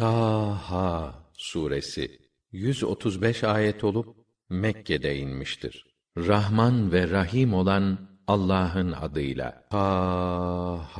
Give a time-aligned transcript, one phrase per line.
[0.00, 2.18] Taha suresi
[2.52, 4.16] 135 ayet olup
[4.48, 5.86] Mekke'de inmiştir.
[6.16, 9.64] Rahman ve Rahim olan Allah'ın adıyla.
[9.70, 10.98] Taha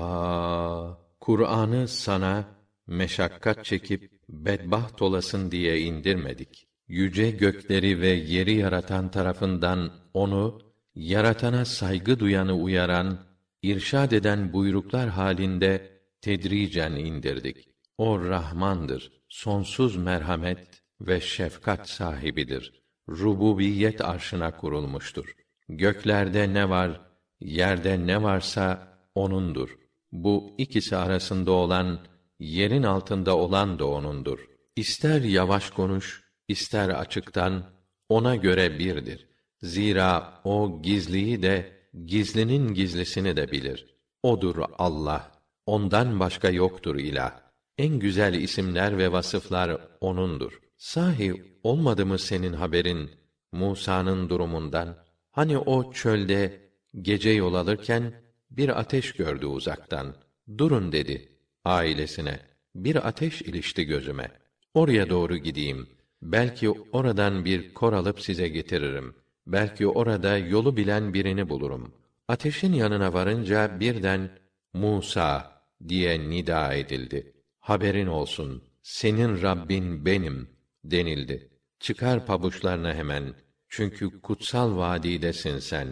[1.21, 2.45] Kur'an'ı sana
[2.87, 6.69] meşakkat çekip bedbaht olasın diye indirmedik.
[6.88, 10.60] Yüce gökleri ve yeri yaratan tarafından onu
[10.94, 13.19] yaratana saygı duyanı uyaran,
[13.62, 17.70] irşad eden buyruklar halinde tedricen indirdik.
[18.01, 22.82] O Rahmandır, sonsuz merhamet ve şefkat sahibidir.
[23.08, 25.34] Rububiyet arşına kurulmuştur.
[25.68, 27.00] Göklerde ne var,
[27.41, 29.78] yerde ne varsa onundur.
[30.12, 32.06] Bu ikisi arasında olan,
[32.38, 34.48] yerin altında olan da onundur.
[34.77, 37.64] İster yavaş konuş, ister açıktan,
[38.08, 39.27] ona göre birdir.
[39.62, 41.72] Zira o gizliyi de,
[42.06, 43.96] gizlinin gizlisini de bilir.
[44.22, 45.32] Odur Allah.
[45.66, 47.49] Ondan başka yoktur ilah.
[47.80, 50.61] En güzel isimler ve vasıflar onundur.
[50.77, 53.11] Sahi olmadı mı senin haberin
[53.53, 54.97] Musa'nın durumundan?
[55.31, 56.61] Hani o çölde
[57.00, 58.12] gece yol alırken
[58.50, 60.14] bir ateş gördü uzaktan.
[60.59, 61.28] Durun dedi
[61.64, 62.41] ailesine.
[62.75, 64.31] Bir ateş ilişti gözüme.
[64.75, 65.89] Oraya doğru gideyim.
[66.22, 69.15] Belki oradan bir kor alıp size getiririm.
[69.47, 71.92] Belki orada yolu bilen birini bulurum.
[72.28, 74.31] Ateşin yanına varınca birden
[74.72, 77.39] Musa diye nida edildi.
[77.70, 80.48] Haberin olsun, senin Rabbin benim
[80.84, 81.48] denildi.
[81.80, 83.34] Çıkar pabuçlarına hemen.
[83.68, 85.88] Çünkü kutsal vadidesin sen.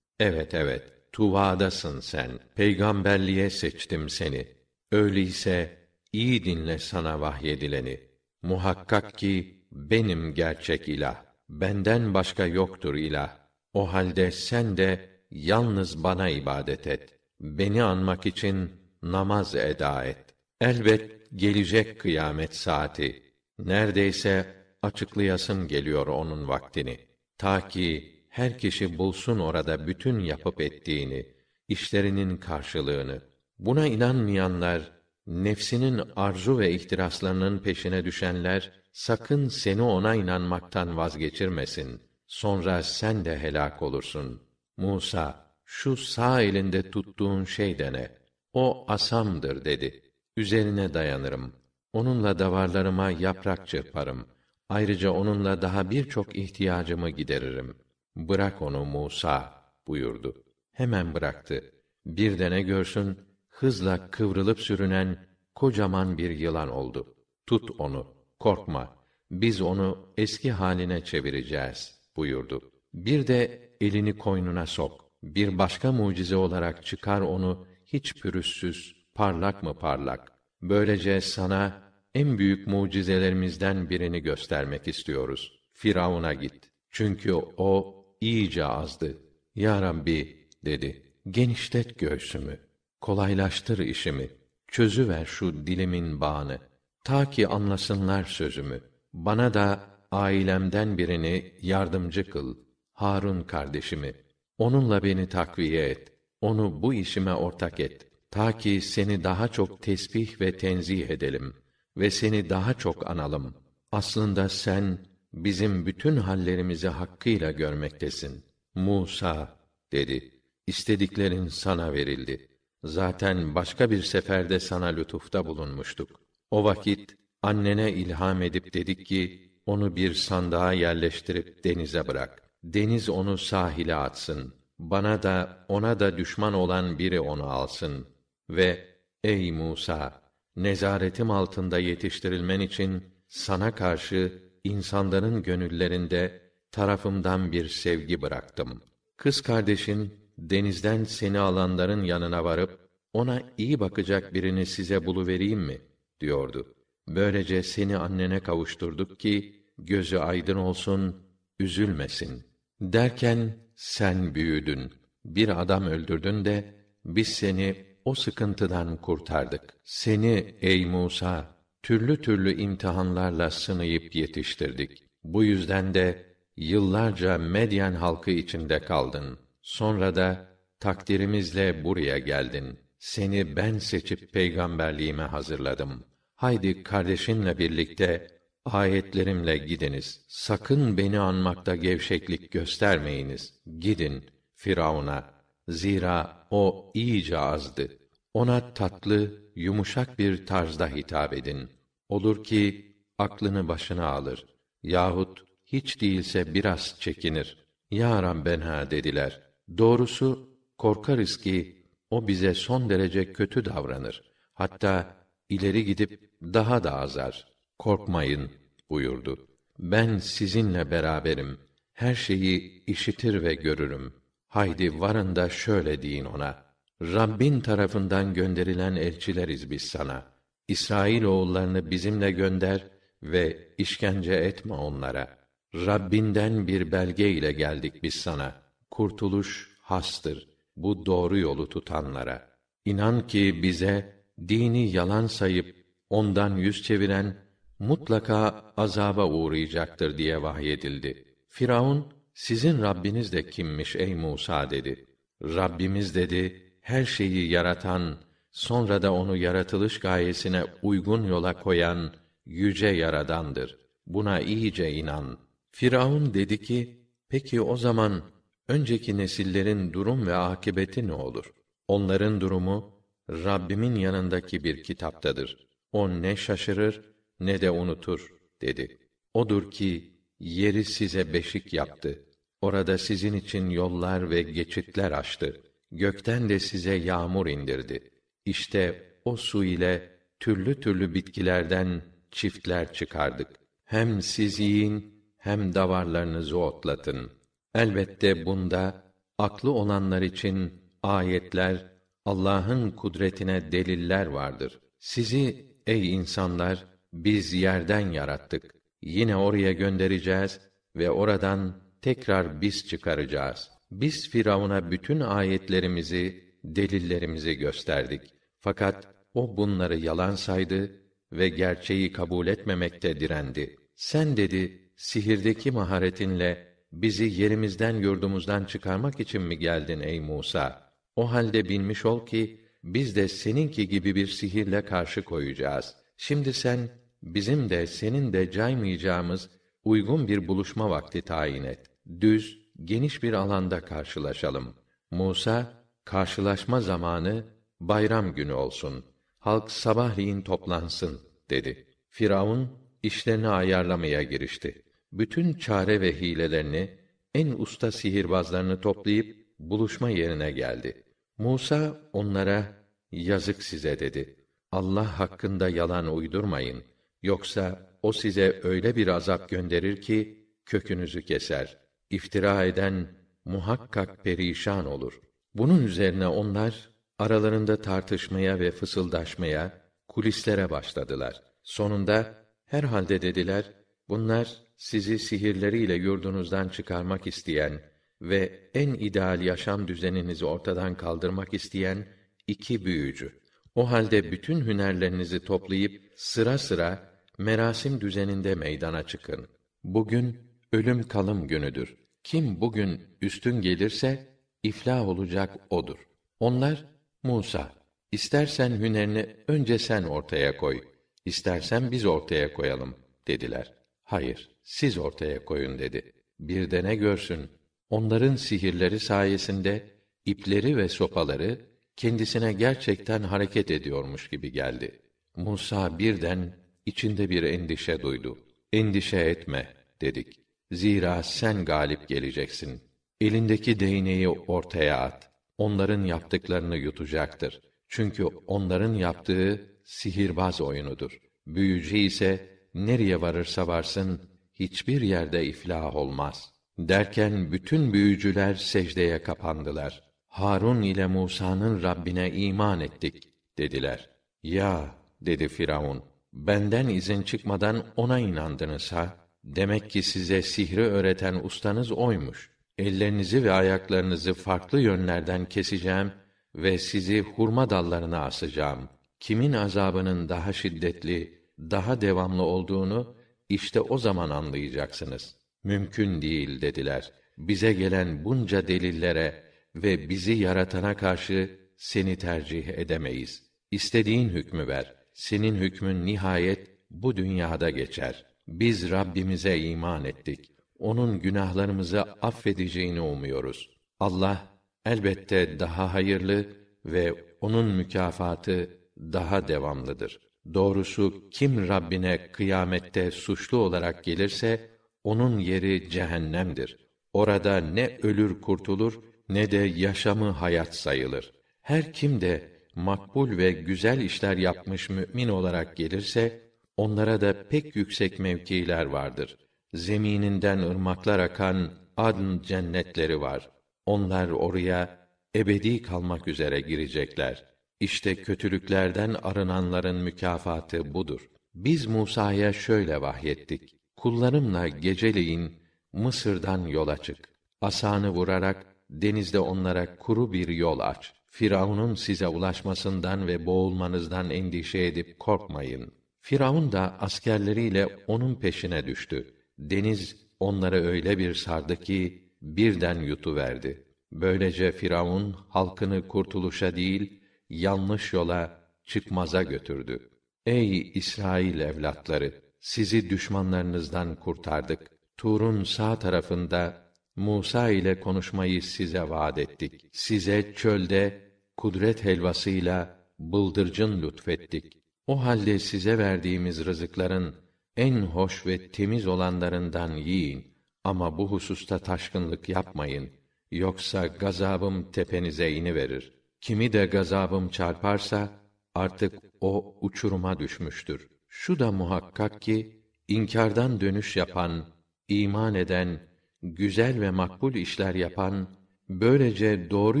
[0.18, 2.30] Evet evet, Tuva'dasın sen.
[2.54, 4.48] Peygamberliğe seçtim seni.
[4.92, 5.78] Öyleyse
[6.12, 8.00] iyi dinle sana vahyedileni.
[8.42, 11.22] Muhakkak ki benim gerçek ilah.
[11.48, 13.36] Benden başka yoktur ilah.
[13.74, 17.18] O halde sen de yalnız bana ibadet et.
[17.40, 18.70] Beni anmak için
[19.02, 20.24] namaz eda et.
[20.60, 23.22] Elbet gelecek kıyamet saati.
[23.58, 24.46] Neredeyse
[24.82, 26.98] açıklayasım geliyor onun vaktini.
[27.38, 31.26] Ta ki her kişi bulsun orada bütün yapıp ettiğini,
[31.68, 33.22] işlerinin karşılığını.
[33.58, 34.92] Buna inanmayanlar,
[35.26, 42.00] nefsinin arzu ve ihtiraslarının peşine düşenler, sakın seni ona inanmaktan vazgeçirmesin.
[42.26, 44.42] Sonra sen de helak olursun.
[44.76, 48.10] Musa, şu sağ elinde tuttuğun şey dene.
[48.52, 50.09] O asamdır dedi.
[50.40, 51.52] Üzerine dayanırım.
[51.92, 54.26] Onunla davarlarıma yaprak çırparım.
[54.68, 57.76] Ayrıca onunla daha birçok ihtiyacımı gideririm.
[58.16, 60.44] Bırak onu Musa buyurdu.
[60.72, 61.64] Hemen bıraktı.
[62.06, 63.18] Bir de ne görsün,
[63.48, 67.14] hızla kıvrılıp sürünen kocaman bir yılan oldu.
[67.46, 68.06] Tut onu,
[68.38, 68.96] korkma.
[69.30, 72.70] Biz onu eski haline çevireceğiz buyurdu.
[72.94, 75.10] Bir de elini koynuna sok.
[75.22, 80.32] Bir başka mucize olarak çıkar onu hiç pürüzsüz, parlak mı parlak.
[80.62, 81.82] Böylece sana
[82.14, 85.60] en büyük mucizelerimizden birini göstermek istiyoruz.
[85.72, 86.70] Firavun'a git.
[86.90, 89.18] Çünkü o iyice azdı.
[89.54, 91.02] Ya Rabbi dedi.
[91.30, 92.58] Genişlet göğsümü.
[93.00, 94.30] Kolaylaştır işimi.
[94.68, 96.58] Çözüver şu dilimin bağını.
[97.04, 98.80] Ta ki anlasınlar sözümü.
[99.12, 99.80] Bana da
[100.10, 102.56] ailemden birini yardımcı kıl.
[102.92, 104.14] Harun kardeşimi.
[104.58, 106.12] Onunla beni takviye et.
[106.40, 108.09] Onu bu işime ortak et.
[108.30, 111.54] Ta ki seni daha çok tesbih ve tenzih edelim
[111.96, 113.54] ve seni daha çok analım.
[113.92, 114.98] Aslında sen
[115.34, 118.44] bizim bütün hallerimizi hakkıyla görmektesin.
[118.74, 119.56] Musa
[119.92, 120.30] dedi.
[120.66, 122.48] İstediklerin sana verildi.
[122.84, 126.20] Zaten başka bir seferde sana lütufta bulunmuştuk.
[126.50, 132.42] O vakit annene ilham edip dedik ki onu bir sandığa yerleştirip denize bırak.
[132.64, 134.54] Deniz onu sahile atsın.
[134.78, 138.06] Bana da ona da düşman olan biri onu alsın
[138.56, 138.86] ve
[139.24, 140.22] ey Musa
[140.56, 148.82] nezaretim altında yetiştirilmen için sana karşı insanların gönüllerinde tarafımdan bir sevgi bıraktım.
[149.16, 155.78] Kız kardeşin denizden seni alanların yanına varıp ona iyi bakacak birini size buluvereyim mi
[156.20, 156.74] diyordu.
[157.08, 161.16] Böylece seni annene kavuşturduk ki gözü aydın olsun,
[161.60, 162.44] üzülmesin.
[162.80, 164.92] Derken sen büyüdün.
[165.24, 166.74] Bir adam öldürdün de
[167.04, 169.74] biz seni o sıkıntıdan kurtardık.
[169.84, 175.04] Seni ey Musa türlü türlü imtihanlarla sınayıp yetiştirdik.
[175.24, 179.38] Bu yüzden de yıllarca Medyen halkı içinde kaldın.
[179.62, 180.48] Sonra da
[180.80, 182.80] takdirimizle buraya geldin.
[182.98, 186.04] Seni ben seçip peygamberliğime hazırladım.
[186.34, 188.26] Haydi kardeşinle birlikte
[188.64, 190.24] ayetlerimle gidiniz.
[190.28, 193.54] Sakın beni anmakta gevşeklik göstermeyiniz.
[193.78, 194.24] Gidin
[194.54, 195.39] Firavun'a.
[195.70, 197.88] Zira o iyice azdı.
[198.34, 201.70] Ona tatlı, yumuşak bir tarzda hitap edin.
[202.08, 204.44] Olur ki aklını başına alır
[204.82, 207.66] yahut hiç değilse biraz çekinir.
[207.90, 209.42] Ya Rabbena dediler.
[209.78, 214.22] Doğrusu korkarız ki o bize son derece kötü davranır.
[214.54, 215.16] Hatta
[215.48, 217.46] ileri gidip daha da azar.
[217.78, 218.50] Korkmayın
[218.90, 219.46] buyurdu.
[219.78, 221.58] Ben sizinle beraberim.
[221.92, 224.12] Her şeyi işitir ve görürüm.
[224.50, 226.62] Haydi varın da şöyle deyin ona.
[227.02, 230.26] Rabbin tarafından gönderilen elçileriz biz sana.
[230.68, 232.86] İsrail oğullarını bizimle gönder
[233.22, 235.38] ve işkence etme onlara.
[235.74, 238.62] Rabbinden bir belge ile geldik biz sana.
[238.90, 242.48] Kurtuluş hastır bu doğru yolu tutanlara.
[242.84, 245.76] İnan ki bize dini yalan sayıp
[246.10, 247.36] ondan yüz çeviren
[247.78, 251.24] mutlaka azaba uğrayacaktır diye vahyedildi.
[251.48, 255.06] Firavun sizin Rabbiniz de kimmiş ey Musa dedi.
[255.42, 258.18] Rabbimiz dedi her şeyi yaratan
[258.50, 262.14] sonra da onu yaratılış gayesine uygun yola koyan
[262.46, 263.78] yüce yaradandır.
[264.06, 265.38] Buna iyice inan.
[265.70, 268.22] Firavun dedi ki, peki o zaman
[268.68, 271.52] önceki nesillerin durum ve akibeti ne olur?
[271.88, 275.68] Onların durumu Rabbimin yanındaki bir kitaptadır.
[275.92, 277.00] O ne şaşırır
[277.40, 278.98] ne de unutur dedi.
[279.34, 282.26] Odur ki yeri size beşik yaptı.
[282.60, 285.60] Orada sizin için yollar ve geçitler açtı.
[285.92, 288.10] Gökten de size yağmur indirdi.
[288.44, 290.10] İşte o su ile
[290.40, 293.48] türlü türlü bitkilerden çiftler çıkardık.
[293.84, 297.32] Hem siz yiyin, hem davarlarınızı otlatın.
[297.74, 299.04] Elbette bunda
[299.38, 301.86] aklı olanlar için ayetler,
[302.24, 304.80] Allah'ın kudretine deliller vardır.
[304.98, 308.74] Sizi ey insanlar biz yerden yarattık.
[309.02, 310.60] Yine oraya göndereceğiz
[310.96, 313.70] ve oradan tekrar biz çıkaracağız.
[313.90, 318.20] Biz Firavun'a bütün ayetlerimizi, delillerimizi gösterdik.
[318.60, 320.90] Fakat o bunları yalan saydı
[321.32, 323.76] ve gerçeği kabul etmemekte direndi.
[323.94, 330.92] Sen dedi, sihirdeki maharetinle bizi yerimizden yurdumuzdan çıkarmak için mi geldin ey Musa?
[331.16, 335.94] O halde bilmiş ol ki biz de seninki gibi bir sihirle karşı koyacağız.
[336.16, 336.78] Şimdi sen
[337.22, 339.50] bizim de senin de caymayacağımız
[339.84, 341.89] uygun bir buluşma vakti tayin et.
[342.20, 344.74] Düz, geniş bir alanda karşılaşalım.
[345.10, 347.44] Musa, karşılaşma zamanı
[347.80, 349.04] bayram günü olsun.
[349.38, 351.20] Halk sabahleyin toplansın
[351.50, 351.86] dedi.
[352.08, 352.68] Firavun
[353.02, 354.82] işlerini ayarlamaya girişti.
[355.12, 356.98] Bütün çare ve hilelerini
[357.34, 361.04] en usta sihirbazlarını toplayıp buluşma yerine geldi.
[361.38, 364.36] Musa onlara yazık size dedi.
[364.72, 366.84] Allah hakkında yalan uydurmayın.
[367.22, 371.78] Yoksa o size öyle bir azap gönderir ki kökünüzü keser.
[372.10, 373.08] İftira eden
[373.44, 375.20] muhakkak perişan olur.
[375.54, 381.42] Bunun üzerine onlar aralarında tartışmaya ve fısıldaşmaya, kulislere başladılar.
[381.62, 383.72] Sonunda herhalde dediler,
[384.08, 387.82] bunlar sizi sihirleriyle yurdunuzdan çıkarmak isteyen
[388.22, 392.08] ve en ideal yaşam düzeninizi ortadan kaldırmak isteyen
[392.46, 393.40] iki büyücü.
[393.74, 399.48] O halde bütün hünerlerinizi toplayıp sıra sıra merasim düzeninde meydana çıkın.
[399.84, 400.38] Bugün
[400.72, 401.99] ölüm kalım günüdür.
[402.24, 404.28] Kim bugün üstün gelirse
[404.62, 405.98] iflah olacak odur.
[406.40, 406.84] Onlar
[407.22, 407.72] Musa,
[408.12, 410.84] istersen hünerini önce sen ortaya koy,
[411.24, 412.94] istersen biz ortaya koyalım
[413.28, 413.74] dediler.
[414.04, 416.12] Hayır, siz ortaya koyun dedi.
[416.40, 417.50] Bir de ne görsün?
[417.90, 419.90] Onların sihirleri sayesinde
[420.24, 421.60] ipleri ve sopaları
[421.96, 425.00] kendisine gerçekten hareket ediyormuş gibi geldi.
[425.36, 428.38] Musa birden içinde bir endişe duydu.
[428.72, 430.39] Endişe etme dedik.
[430.72, 432.80] Zira sen galip geleceksin.
[433.20, 435.30] Elindeki değneği ortaya at.
[435.58, 437.60] Onların yaptıklarını yutacaktır.
[437.88, 441.18] Çünkü onların yaptığı sihirbaz oyunudur.
[441.46, 446.52] Büyücü ise nereye varırsa varsın hiçbir yerde iflah olmaz.
[446.78, 450.02] Derken bütün büyücüler secdeye kapandılar.
[450.28, 454.10] Harun ile Musa'nın Rabbine iman ettik dediler.
[454.42, 459.29] Ya dedi Firavun, benden izin çıkmadan ona inandınız ha?
[459.44, 462.50] Demek ki size sihri öğreten ustanız oymuş.
[462.78, 466.12] Ellerinizi ve ayaklarınızı farklı yönlerden keseceğim
[466.54, 468.88] ve sizi hurma dallarına asacağım.
[469.20, 473.16] Kimin azabının daha şiddetli, daha devamlı olduğunu
[473.48, 475.36] işte o zaman anlayacaksınız.
[475.64, 477.12] Mümkün değil dediler.
[477.38, 479.44] Bize gelen bunca delillere
[479.74, 483.42] ve bizi yaratana karşı seni tercih edemeyiz.
[483.70, 484.94] İstediğin hükmü ver.
[485.14, 488.29] Senin hükmün nihayet bu dünyada geçer.
[488.50, 490.50] Biz Rabbimize iman ettik.
[490.78, 493.70] Onun günahlarımızı affedeceğini umuyoruz.
[494.00, 496.46] Allah elbette daha hayırlı
[496.84, 500.20] ve onun mükafatı daha devamlıdır.
[500.54, 504.70] Doğrusu kim Rabbine kıyamette suçlu olarak gelirse
[505.04, 506.78] onun yeri cehennemdir.
[507.12, 511.32] Orada ne ölür kurtulur ne de yaşamı hayat sayılır.
[511.62, 516.49] Her kim de makbul ve güzel işler yapmış mümin olarak gelirse
[516.80, 519.36] onlara da pek yüksek mevkiler vardır.
[519.74, 523.50] Zemininden ırmaklar akan adn cennetleri var.
[523.86, 527.44] Onlar oraya ebedi kalmak üzere girecekler.
[527.80, 531.30] İşte kötülüklerden arınanların mükafatı budur.
[531.54, 533.76] Biz Musa'ya şöyle vahyettik.
[533.96, 535.52] Kullarımla geceleyin
[535.92, 537.18] Mısır'dan yola çık.
[537.60, 541.12] Asanı vurarak denizde onlara kuru bir yol aç.
[541.30, 545.99] Firavun'un size ulaşmasından ve boğulmanızdan endişe edip korkmayın.
[546.20, 549.34] Firavun da askerleriyle onun peşine düştü.
[549.58, 553.86] Deniz onları öyle bir sardı ki birden yutuverdi.
[554.12, 560.10] Böylece Firavun halkını kurtuluşa değil, yanlış yola, çıkmaza götürdü.
[560.46, 564.90] Ey İsrail evlatları, sizi düşmanlarınızdan kurtardık.
[565.16, 569.88] Tur'un sağ tarafında Musa ile konuşmayı size vaad ettik.
[569.92, 574.79] Size çölde kudret helvasıyla bıldırcın lütfettik.
[575.10, 577.34] O halde size verdiğimiz rızıkların
[577.76, 580.54] en hoş ve temiz olanlarından yiyin.
[580.84, 583.10] Ama bu hususta taşkınlık yapmayın.
[583.50, 586.12] Yoksa gazabım tepenize ini verir.
[586.40, 588.28] Kimi de gazabım çarparsa
[588.74, 591.08] artık o uçuruma düşmüştür.
[591.28, 594.66] Şu da muhakkak ki inkardan dönüş yapan,
[595.08, 596.00] iman eden,
[596.42, 598.48] güzel ve makbul işler yapan,
[598.88, 600.00] böylece doğru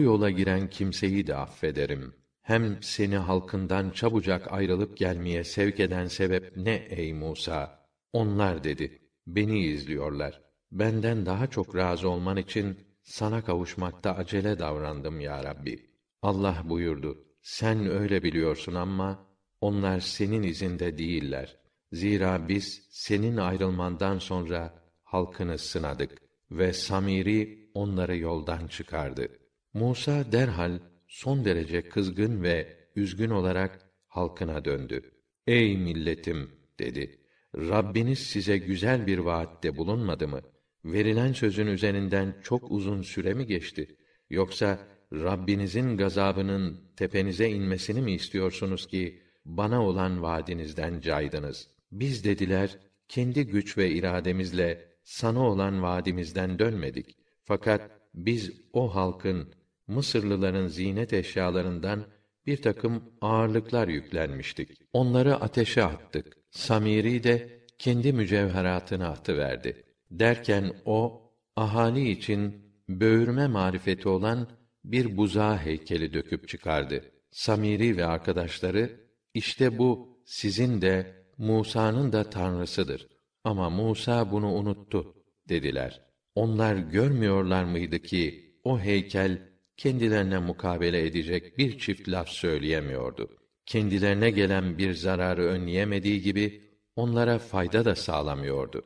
[0.00, 2.19] yola giren kimseyi de affederim.
[2.50, 7.88] Hem seni halkından çabucak ayrılıp gelmeye sevk eden sebep ne ey Musa?
[8.12, 10.42] Onlar dedi, beni izliyorlar.
[10.72, 15.90] Benden daha çok razı olman için sana kavuşmakta acele davrandım ya Rabbi.
[16.22, 19.26] Allah buyurdu, sen öyle biliyorsun ama
[19.60, 21.56] onlar senin izinde değiller.
[21.92, 26.18] Zira biz senin ayrılmandan sonra halkını sınadık
[26.50, 29.28] ve Samiri onları yoldan çıkardı.
[29.74, 30.78] Musa derhal
[31.10, 35.10] son derece kızgın ve üzgün olarak halkına döndü.
[35.46, 37.20] Ey milletim dedi.
[37.54, 40.40] Rabbiniz size güzel bir vaatte bulunmadı mı?
[40.84, 43.96] Verilen sözün üzerinden çok uzun süre mi geçti?
[44.30, 44.78] Yoksa
[45.12, 51.68] Rabbinizin gazabının tepenize inmesini mi istiyorsunuz ki bana olan vaadinizden caydınız?
[51.92, 57.16] Biz dediler, kendi güç ve irademizle sana olan vaadimizden dönmedik.
[57.44, 59.54] Fakat biz o halkın,
[59.90, 62.04] Mısırlıların zinet eşyalarından
[62.46, 64.70] bir takım ağırlıklar yüklenmiştik.
[64.92, 66.36] Onları ateşe attık.
[66.50, 69.84] Samiri de kendi mücevheratını atıverdi.
[70.10, 71.22] Derken o,
[71.56, 74.48] ahali için böğürme marifeti olan
[74.84, 77.04] bir buzağı heykeli döküp çıkardı.
[77.30, 79.00] Samiri ve arkadaşları,
[79.34, 83.08] işte bu sizin de Musa'nın da tanrısıdır.
[83.44, 85.14] Ama Musa bunu unuttu
[85.48, 86.00] dediler.
[86.34, 89.49] Onlar görmüyorlar mıydı ki o heykel
[89.80, 93.28] kendilerine mukabele edecek bir çift laf söyleyemiyordu.
[93.66, 96.62] Kendilerine gelen bir zararı önleyemediği gibi
[96.96, 98.84] onlara fayda da sağlamıyordu.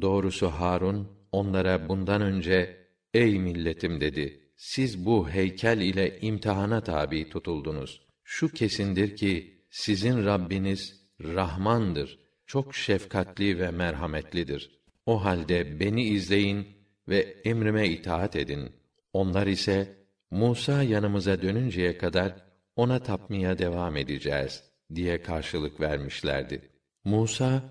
[0.00, 4.40] Doğrusu Harun onlara bundan önce ey milletim dedi.
[4.56, 8.02] Siz bu heykel ile imtihana tabi tutuldunuz.
[8.24, 14.80] Şu kesindir ki sizin Rabbiniz Rahmandır, çok şefkatli ve merhametlidir.
[15.06, 16.66] O halde beni izleyin
[17.08, 18.72] ve emrime itaat edin.
[19.12, 22.34] Onlar ise Musa yanımıza dönünceye kadar
[22.76, 24.64] ona tapmaya devam edeceğiz
[24.94, 26.70] diye karşılık vermişlerdi.
[27.04, 27.62] Musa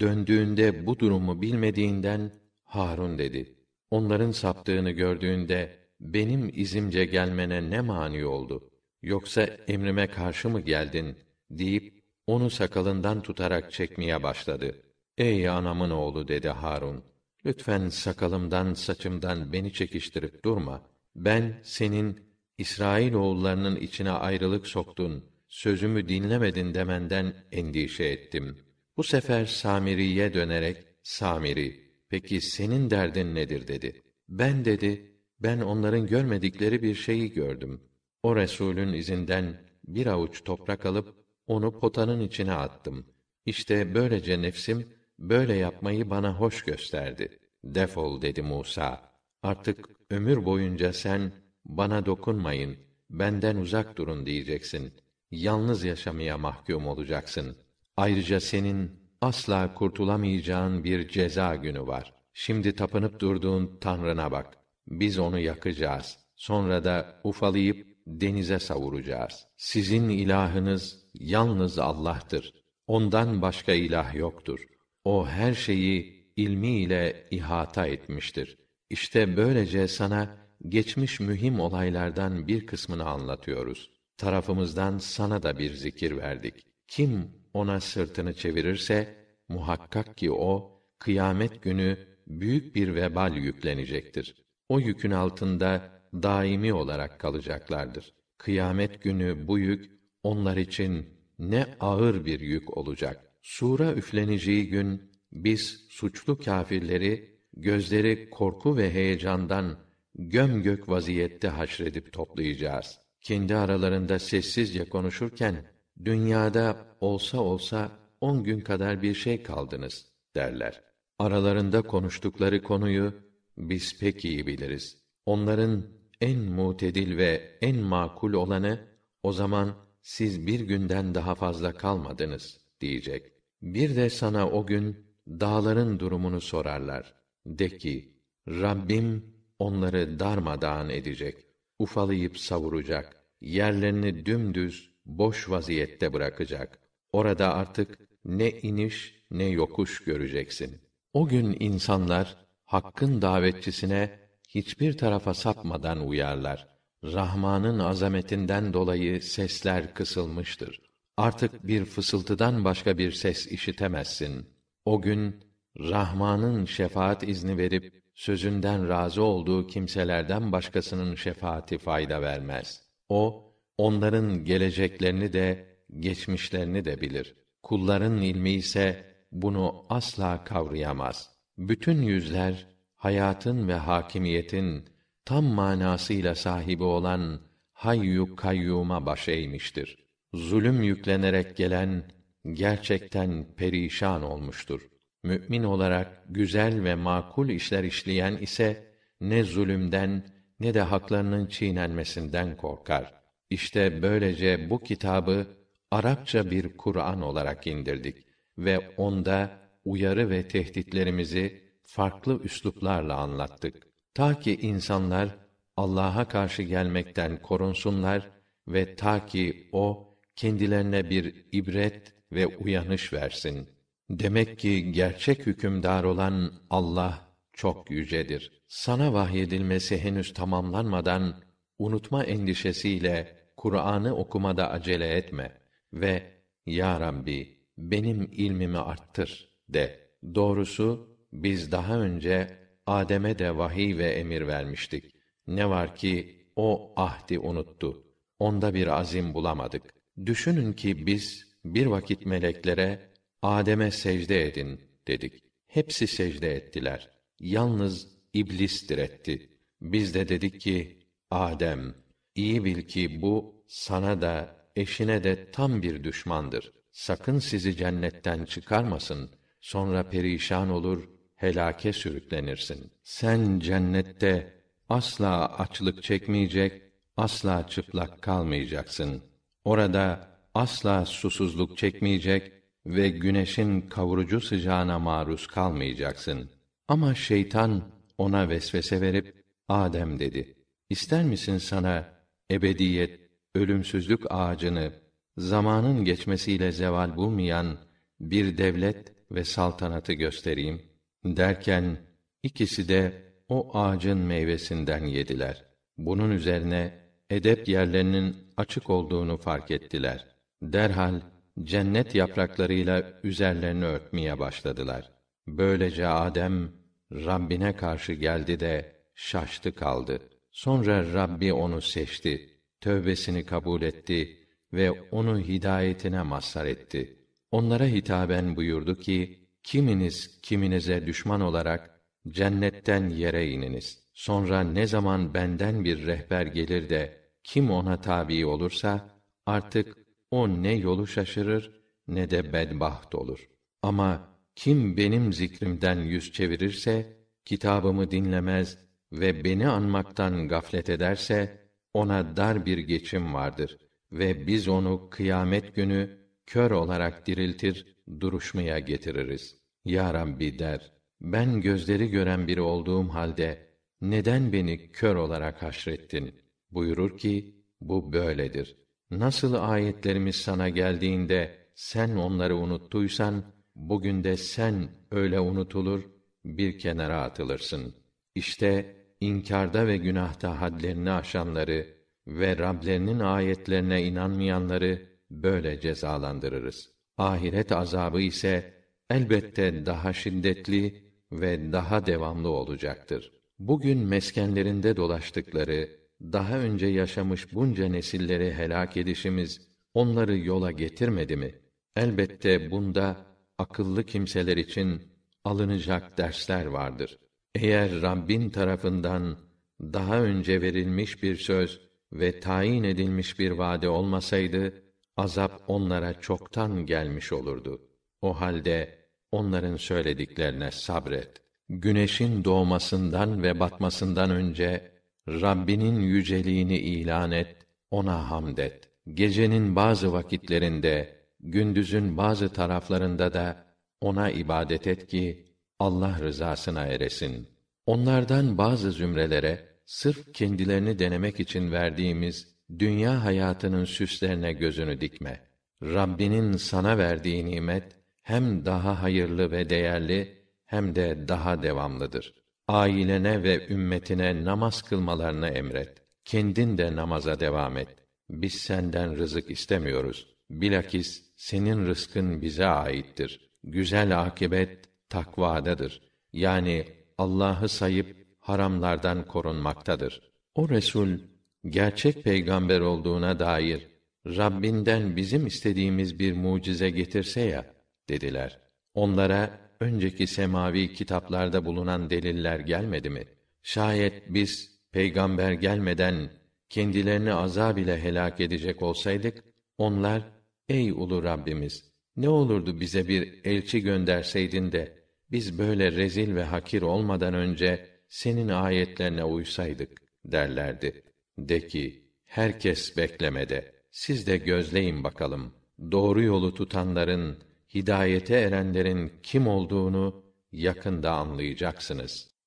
[0.00, 2.32] döndüğünde bu durumu bilmediğinden
[2.64, 3.54] Harun dedi.
[3.90, 8.70] Onların saptığını gördüğünde benim izimce gelmene ne mani oldu?
[9.02, 11.16] Yoksa emrime karşı mı geldin?
[11.50, 14.82] deyip onu sakalından tutarak çekmeye başladı.
[15.18, 17.04] Ey anamın oğlu dedi Harun.
[17.46, 20.82] Lütfen sakalımdan, saçımdan beni çekiştirip durma.
[21.18, 22.20] Ben senin
[22.58, 28.58] İsrail oğullarının içine ayrılık soktun, sözümü dinlemedin demenden endişe ettim.
[28.96, 34.02] Bu sefer Samiri'ye dönerek, Samiri, peki senin derdin nedir dedi.
[34.28, 37.80] Ben dedi, ben onların görmedikleri bir şeyi gördüm.
[38.22, 41.14] O Resulün izinden bir avuç toprak alıp
[41.46, 43.06] onu potanın içine attım.
[43.46, 47.38] İşte böylece nefsim böyle yapmayı bana hoş gösterdi.
[47.64, 49.12] Defol dedi Musa.
[49.42, 51.32] Artık ömür boyunca sen
[51.64, 52.76] bana dokunmayın,
[53.10, 54.92] benden uzak durun diyeceksin.
[55.30, 57.56] Yalnız yaşamaya mahkum olacaksın.
[57.96, 62.12] Ayrıca senin asla kurtulamayacağın bir ceza günü var.
[62.34, 64.58] Şimdi tapınıp durduğun Tanrına bak.
[64.88, 66.18] Biz onu yakacağız.
[66.36, 69.46] Sonra da ufalayıp denize savuracağız.
[69.56, 72.54] Sizin ilahınız yalnız Allah'tır.
[72.86, 74.60] Ondan başka ilah yoktur.
[75.04, 78.58] O her şeyi ilmiyle ihata etmiştir.
[78.90, 80.36] İşte böylece sana
[80.68, 83.90] geçmiş mühim olaylardan bir kısmını anlatıyoruz.
[84.16, 86.54] Tarafımızdan sana da bir zikir verdik.
[86.88, 94.34] Kim ona sırtını çevirirse muhakkak ki o kıyamet günü büyük bir vebal yüklenecektir.
[94.68, 98.14] O yükün altında daimi olarak kalacaklardır.
[98.38, 99.90] Kıyamet günü bu yük
[100.22, 101.06] onlar için
[101.38, 103.32] ne ağır bir yük olacak.
[103.42, 109.78] Sura üfleneceği gün biz suçlu kâfirleri gözleri korku ve heyecandan
[110.14, 112.98] gömgök vaziyette haşredip toplayacağız.
[113.20, 115.64] Kendi aralarında sessizce konuşurken
[116.04, 120.82] dünyada olsa olsa on gün kadar bir şey kaldınız derler.
[121.18, 123.14] Aralarında konuştukları konuyu
[123.58, 124.96] biz pek iyi biliriz.
[125.26, 125.82] Onların
[126.20, 128.80] en mutedil ve en makul olanı
[129.22, 133.32] o zaman siz bir günden daha fazla kalmadınız diyecek.
[133.62, 134.96] Bir de sana o gün
[135.28, 137.14] dağların durumunu sorarlar.
[137.48, 138.14] De ki,
[138.48, 141.34] Rabbim onları darmadağın edecek,
[141.78, 146.78] ufalayıp savuracak, yerlerini dümdüz, boş vaziyette bırakacak.
[147.12, 150.80] Orada artık ne iniş ne yokuş göreceksin.
[151.12, 156.68] O gün insanlar hakkın davetçisine hiçbir tarafa sapmadan uyarlar.
[157.04, 160.80] Rahman'ın azametinden dolayı sesler kısılmıştır.
[161.16, 164.46] Artık bir fısıltıdan başka bir ses işitemezsin.
[164.84, 165.47] O gün
[165.78, 172.82] Rahman'ın şefaat izni verip sözünden razı olduğu kimselerden başkasının şefaati fayda vermez.
[173.08, 177.34] O onların geleceklerini de geçmişlerini de bilir.
[177.62, 181.30] Kulların ilmi ise bunu asla kavrayamaz.
[181.58, 184.84] Bütün yüzler hayatın ve hakimiyetin
[185.24, 187.40] tam manasıyla sahibi olan
[187.72, 189.96] Hayyu Kayyum'a baş eğmiştir.
[190.34, 192.04] Zulüm yüklenerek gelen
[192.52, 194.88] gerçekten perişan olmuştur.
[195.28, 198.84] Mümin olarak güzel ve makul işler işleyen ise
[199.20, 200.22] ne zulümden
[200.60, 203.14] ne de haklarının çiğnenmesinden korkar.
[203.50, 205.46] İşte böylece bu kitabı
[205.90, 208.16] Arapça bir Kur'an olarak indirdik
[208.58, 209.50] ve onda
[209.84, 213.86] uyarı ve tehditlerimizi farklı üsluplarla anlattık.
[214.14, 215.28] Ta ki insanlar
[215.76, 218.30] Allah'a karşı gelmekten korunsunlar
[218.68, 223.77] ve ta ki o kendilerine bir ibret ve uyanış versin.
[224.10, 228.62] Demek ki gerçek hükümdar olan Allah çok yücedir.
[228.68, 231.42] Sana vahyedilmesi henüz tamamlanmadan
[231.78, 235.52] unutma endişesiyle Kur'an'ı okumada acele etme
[235.92, 236.22] ve
[236.66, 240.08] ya Rabbi benim ilmimi arttır de.
[240.34, 245.04] Doğrusu biz daha önce Adem'e de vahiy ve emir vermiştik.
[245.46, 248.04] Ne var ki o ahdi unuttu.
[248.38, 249.82] Onda bir azim bulamadık.
[250.26, 253.07] Düşünün ki biz bir vakit meleklere
[253.42, 255.42] Adem'e secde edin dedik.
[255.66, 257.10] Hepsi secde ettiler.
[257.40, 259.58] Yalnız iblis diretti.
[259.80, 261.94] Biz de dedik ki Adem
[262.34, 266.72] iyi bil ki bu sana da eşine de tam bir düşmandır.
[266.92, 269.30] Sakın sizi cennetten çıkarmasın.
[269.60, 272.92] Sonra perişan olur, helake sürüklenirsin.
[273.02, 276.82] Sen cennette asla açlık çekmeyecek,
[277.16, 279.22] asla çıplak kalmayacaksın.
[279.64, 282.52] Orada asla susuzluk çekmeyecek
[282.88, 286.50] ve güneşin kavurucu sıcağına maruz kalmayacaksın.
[286.88, 287.82] Ama şeytan
[288.18, 290.54] ona vesvese verip Adem dedi.
[290.90, 292.04] İster misin sana
[292.50, 293.20] ebediyet,
[293.54, 294.92] ölümsüzlük ağacını
[295.36, 297.78] zamanın geçmesiyle zeval bulmayan
[298.20, 300.82] bir devlet ve saltanatı göstereyim
[301.24, 301.96] derken
[302.42, 305.64] ikisi de o ağacın meyvesinden yediler.
[305.98, 306.98] Bunun üzerine
[307.30, 310.26] edep yerlerinin açık olduğunu fark ettiler.
[310.62, 311.20] Derhal
[311.62, 315.10] cennet yapraklarıyla üzerlerini örtmeye başladılar.
[315.46, 316.72] Böylece Adem
[317.12, 320.20] Rabbine karşı geldi de şaştı kaldı.
[320.50, 324.38] Sonra Rabbi onu seçti, tövbesini kabul etti
[324.72, 327.16] ve onu hidayetine mazhar etti.
[327.50, 334.08] Onlara hitaben buyurdu ki, kiminiz kiminize düşman olarak cennetten yere ininiz.
[334.14, 339.10] Sonra ne zaman benden bir rehber gelir de kim ona tabi olursa
[339.46, 341.70] artık o ne yolu şaşırır
[342.08, 343.48] ne de bedbaht olur.
[343.82, 348.78] Ama kim benim zikrimden yüz çevirirse, kitabımı dinlemez
[349.12, 353.78] ve beni anmaktan gaflet ederse, ona dar bir geçim vardır
[354.12, 359.56] ve biz onu kıyamet günü kör olarak diriltir, duruşmaya getiririz.
[359.84, 363.68] Ya Rabbi der, ben gözleri gören biri olduğum halde,
[364.00, 366.34] neden beni kör olarak haşrettin?
[366.70, 368.76] Buyurur ki, bu böyledir.
[369.10, 373.44] Nasıl ayetlerimiz sana geldiğinde, sen onları unuttuysan,
[373.74, 376.02] bugün de sen öyle unutulur,
[376.44, 377.94] bir kenara atılırsın.
[378.34, 381.86] İşte inkarda ve günahta hadlerini aşanları
[382.26, 386.90] ve Rablerinin ayetlerine inanmayanları böyle cezalandırırız.
[387.16, 388.74] Ahiret azabı ise
[389.10, 393.32] elbette daha şiddetli ve daha devamlı olacaktır.
[393.58, 401.54] Bugün meskenlerinde dolaştıkları, daha önce yaşamış bunca nesilleri helak edişimiz onları yola getirmedi mi?
[401.96, 403.26] Elbette bunda
[403.58, 405.02] akıllı kimseler için
[405.44, 407.18] alınacak dersler vardır.
[407.54, 409.38] Eğer Rabbin tarafından
[409.80, 411.80] daha önce verilmiş bir söz
[412.12, 414.82] ve tayin edilmiş bir vade olmasaydı
[415.16, 417.82] azap onlara çoktan gelmiş olurdu.
[418.22, 418.98] O halde
[419.32, 421.30] onların söylediklerine sabret.
[421.68, 424.97] Güneşin doğmasından ve batmasından önce
[425.28, 427.56] Rabbinin yüceliğini ilan et,
[427.90, 428.88] ona hamd et.
[429.14, 433.64] Gecenin bazı vakitlerinde, gündüzün bazı taraflarında da
[434.00, 435.46] ona ibadet et ki
[435.78, 437.48] Allah rızasına eresin.
[437.86, 445.40] Onlardan bazı zümrelere sırf kendilerini denemek için verdiğimiz dünya hayatının süslerine gözünü dikme.
[445.82, 447.84] Rabbinin sana verdiği nimet
[448.22, 452.34] hem daha hayırlı ve değerli hem de daha devamlıdır.
[452.68, 456.02] Ailene ve ümmetine namaz kılmalarını emret.
[456.24, 457.88] Kendin de namaza devam et.
[458.30, 460.26] Biz senden rızık istemiyoruz.
[460.50, 463.50] Bilakis senin rızkın bize aittir.
[463.64, 466.02] Güzel akibet takvadadır.
[466.32, 466.86] Yani
[467.18, 470.22] Allah'ı sayıp haramlardan korunmaktadır.
[470.54, 471.18] O Resul
[471.64, 473.88] gerçek peygamber olduğuna dair
[474.26, 477.74] Rabbinden bizim istediğimiz bir mucize getirse ya
[478.08, 478.60] dediler.
[478.94, 483.24] Onlara önceki semavi kitaplarda bulunan deliller gelmedi mi?
[483.62, 486.30] Şayet biz peygamber gelmeden
[486.68, 489.44] kendilerini azab ile helak edecek olsaydık
[489.78, 490.22] onlar
[490.68, 491.84] ey ulu Rabbimiz
[492.16, 494.98] ne olurdu bize bir elçi gönderseydin de
[495.30, 501.02] biz böyle rezil ve hakir olmadan önce senin ayetlerine uysaydık derlerdi.
[501.38, 505.54] De ki herkes beklemede siz de gözleyin bakalım
[505.92, 507.38] doğru yolu tutanların
[507.74, 512.28] hidayete erenlerin kim olduğunu yakında anlayacaksınız.